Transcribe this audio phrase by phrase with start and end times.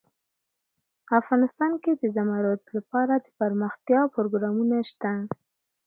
[1.19, 5.11] افغانستان کې د زمرد لپاره دپرمختیا پروګرامونه شته.